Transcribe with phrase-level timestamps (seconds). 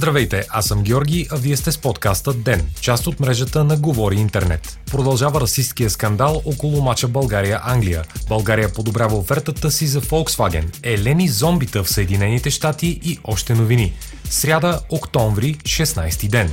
[0.00, 4.16] Здравейте, аз съм Георги, а вие сте с подкаста ДЕН, част от мрежата на Говори
[4.16, 4.78] Интернет.
[4.90, 8.04] Продължава расистския скандал около мача България-Англия.
[8.28, 13.92] България подобрява офертата си за Volkswagen, елени зомбита в Съединените щати и още новини.
[14.30, 16.50] Сряда, октомври, 16 ден.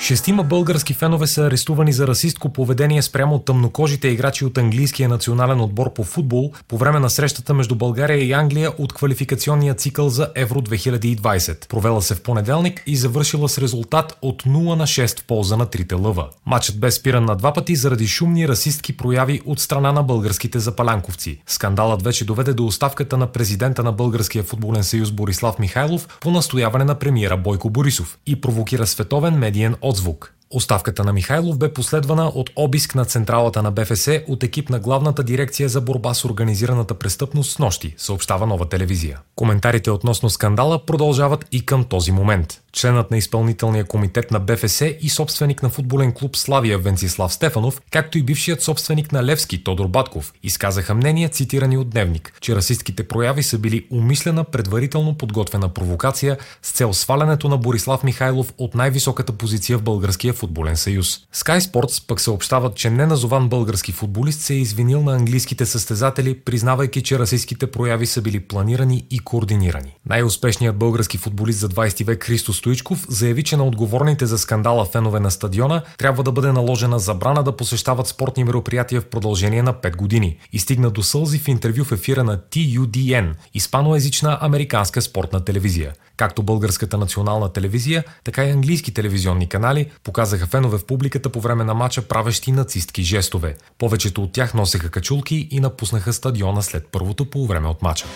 [0.00, 5.92] Шестима български фенове са арестувани за расистко поведение спрямо тъмнокожите играчи от английския национален отбор
[5.92, 10.60] по футбол по време на срещата между България и Англия от квалификационния цикъл за Евро
[10.60, 11.68] 2020.
[11.68, 15.66] Провела се в понеделник и завършила с резултат от 0 на 6 в полза на
[15.66, 16.28] трите лъва.
[16.46, 21.42] Матчът бе спиран на два пъти заради шумни расистки прояви от страна на българските запалянковци.
[21.46, 26.84] Скандалът вече доведе до оставката на президента на Българския футболен съюз Борислав Михайлов по настояване
[26.84, 30.37] на премиера Бойко Борисов и провокира световен медиен отзвук.
[30.50, 35.22] Оставката на Михайлов бе последвана от обиск на централата на БФС от екип на главната
[35.22, 39.20] дирекция за борба с организираната престъпност с нощи, съобщава нова телевизия.
[39.36, 42.60] Коментарите относно скандала продължават и към този момент.
[42.72, 48.18] Членът на изпълнителния комитет на БФС и собственик на футболен клуб Славия Венцислав Стефанов, както
[48.18, 53.42] и бившият собственик на Левски Тодор Батков, изказаха мнения, цитирани от Дневник, че расистските прояви
[53.42, 59.78] са били умислена, предварително подготвена провокация с цел свалянето на Борислав Михайлов от най-високата позиция
[59.78, 61.08] в българския футболен съюз.
[61.34, 67.02] Sky Sports пък съобщават, че неназован български футболист се е извинил на английските състезатели, признавайки,
[67.02, 69.96] че расистските прояви са били планирани и координирани.
[70.06, 75.20] Най-успешният български футболист за 20 век Христо Стоичков заяви, че на отговорните за скандала фенове
[75.20, 79.96] на стадиона трябва да бъде наложена забрана да посещават спортни мероприятия в продължение на 5
[79.96, 85.92] години и стигна до сълзи в интервю в ефира на TUDN, испаноязична американска спортна телевизия.
[86.16, 89.90] Както българската национална телевизия, така и английски телевизионни канали
[90.28, 93.56] показаха фенове в публиката по време на матча правещи нацистки жестове.
[93.78, 98.06] Повечето от тях носеха качулки и напуснаха стадиона след първото полувреме от матча.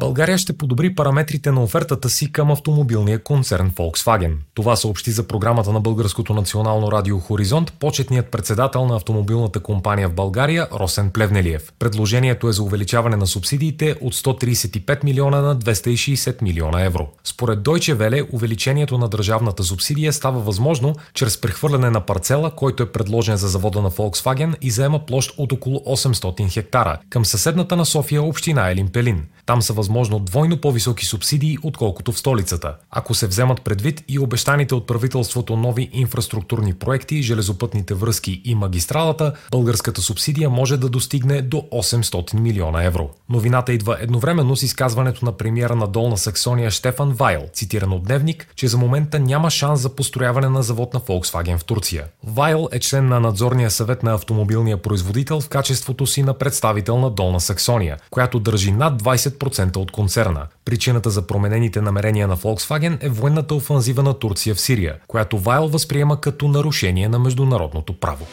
[0.00, 4.32] България ще подобри параметрите на офертата си към автомобилния концерн Volkswagen.
[4.54, 10.14] Това съобщи за програмата на Българското национално радио Хоризонт почетният председател на автомобилната компания в
[10.14, 11.72] България Росен Плевнелиев.
[11.78, 17.08] Предложението е за увеличаване на субсидиите от 135 милиона на 260 милиона евро.
[17.24, 22.92] Според Deutsche Welle, увеличението на държавната субсидия става възможно чрез прехвърляне на парцела, който е
[22.92, 27.86] предложен за завода на Volkswagen и заема площ от около 800 хектара, към съседната на
[27.86, 29.22] София община Елин Пелин.
[29.46, 32.76] Там са възможно двойно по-високи субсидии, отколкото в столицата.
[32.90, 39.32] Ако се вземат предвид и обещаните от правителството нови инфраструктурни проекти, железопътните връзки и магистралата,
[39.50, 43.10] българската субсидия може да достигне до 800 милиона евро.
[43.28, 48.46] Новината идва едновременно с изказването на премиера на Долна Саксония Штефан Вайл, цитиран от Дневник,
[48.56, 52.04] че за момента няма шанс за построяване на завод на Volkswagen в Турция.
[52.24, 57.10] Вайл е член на надзорния съвет на автомобилния производител в качеството си на представител на
[57.10, 59.38] Долна Саксония, която държи над 20
[59.80, 60.46] 10% от концерна.
[60.64, 65.68] Причината за променените намерения на Volkswagen е военната офанзива на Турция в Сирия, която Вайл
[65.68, 68.26] възприема като нарушение на международното право.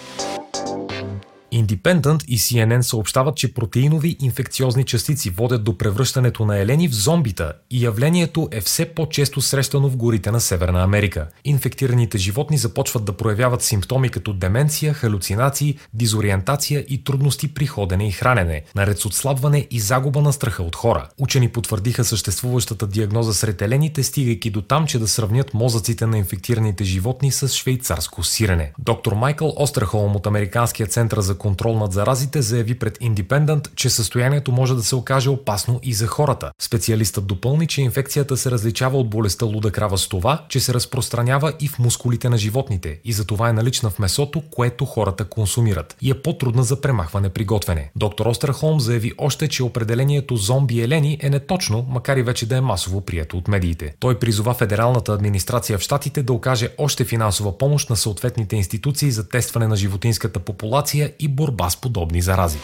[1.64, 7.54] Independent и CNN съобщават, че протеинови инфекциозни частици водят до превръщането на елени в зомбита
[7.72, 11.28] и явлението е все по-често срещано в горите на Северна Америка.
[11.46, 18.12] Инфектираните животни започват да проявяват симптоми като деменция, халюцинации, дизориентация и трудности при ходене и
[18.12, 21.10] хранене, наред с отслабване и загуба на страха от хора.
[21.18, 26.84] Учени потвърдиха съществуващата диагноза сред елените, стигайки до там, че да сравнят мозъците на инфектираните
[26.84, 28.72] животни с швейцарско сирене.
[28.80, 34.52] Доктор Майкъл Остерхолм от Американския център за контрол над заразите заяви пред Independent, че състоянието
[34.52, 36.52] може да се окаже опасно и за хората.
[36.62, 41.54] Специалистът допълни, че инфекцията се различава от болестта луда крава с това, че се разпространява
[41.60, 46.12] и в мускулите на животните и затова е налична в месото, което хората консумират и
[46.12, 47.92] е по-трудна за премахване при готвене.
[47.96, 52.62] Доктор Остерхолм заяви още, че определението зомби елени е неточно, макар и вече да е
[52.62, 53.96] масово прието от медиите.
[54.00, 59.30] Той призова федералната администрация в щатите да окаже още финансова помощ на съответните институции за
[59.30, 62.60] тестване на животинската популация и борба с подобни зарази.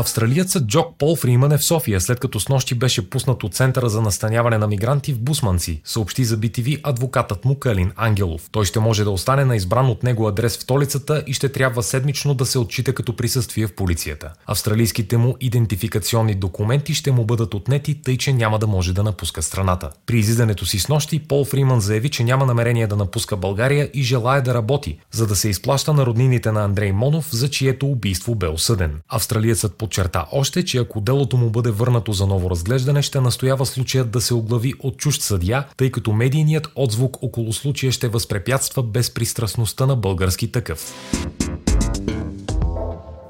[0.00, 3.88] Австралиецът Джок Пол Фриман е в София, след като с нощи беше пуснат от Центъра
[3.88, 8.48] за настаняване на мигранти в Бусманци, съобщи за BTV адвокатът му Калин Ангелов.
[8.52, 11.82] Той ще може да остане на избран от него адрес в столицата и ще трябва
[11.82, 14.32] седмично да се отчита като присъствие в полицията.
[14.46, 19.42] Австралийските му идентификационни документи ще му бъдат отнети, тъй че няма да може да напуска
[19.42, 19.90] страната.
[20.06, 24.02] При излизането си с нощи Пол Фриман заяви, че няма намерение да напуска България и
[24.02, 28.34] желая да работи, за да се изплаща на роднините на Андрей Монов, за чието убийство
[28.34, 29.00] бе осъден.
[29.08, 34.10] Австралиецът подчерта още, че ако делото му бъде върнато за ново разглеждане, ще настоява случаят
[34.10, 39.86] да се оглави от чужд съдия, тъй като медийният отзвук около случая ще възпрепятства безпристрастността
[39.86, 40.94] на български такъв.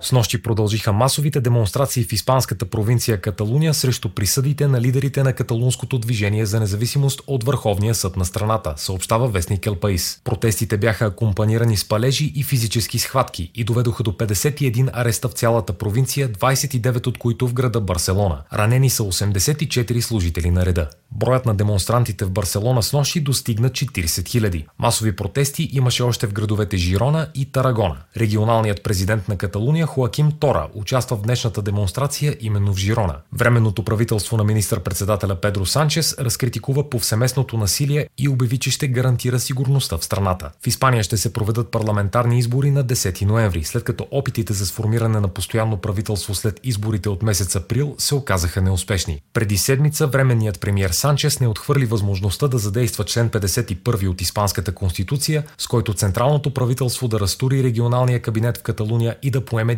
[0.00, 5.98] С нощи продължиха масовите демонстрации в испанската провинция Каталуния срещу присъдите на лидерите на каталунското
[5.98, 10.20] движение за независимост от Върховния съд на страната, съобщава вестник Елпаис.
[10.24, 15.72] Протестите бяха акомпанирани с палежи и физически схватки и доведоха до 51 ареста в цялата
[15.72, 18.42] провинция, 29 от които в града Барселона.
[18.52, 20.90] Ранени са 84 служители на реда.
[21.12, 24.66] Броят на демонстрантите в Барселона с нощи достигна 40 000.
[24.78, 27.96] Масови протести имаше още в градовете Жирона и Тарагона.
[28.16, 33.14] Регионалният президент на Каталуния Хоаким Тора участва в днешната демонстрация именно в Жирона.
[33.32, 39.98] Временното правителство на министър-председателя Педро Санчес разкритикува повсеместното насилие и обяви, че ще гарантира сигурността
[39.98, 40.50] в страната.
[40.62, 45.20] В Испания ще се проведат парламентарни избори на 10 ноември, след като опитите за сформиране
[45.20, 49.20] на постоянно правителство след изборите от месец април се оказаха неуспешни.
[49.32, 55.44] Преди седмица временният премьер Санчес не отхвърли възможността да задейства член 51 от Испанската конституция,
[55.58, 59.77] с който централното правителство да разтури регионалния кабинет в Каталуния и да поеме